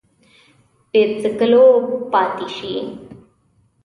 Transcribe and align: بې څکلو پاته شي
بې 0.91 1.01
څکلو 1.21 1.65
پاته 2.11 2.45
شي 2.55 2.73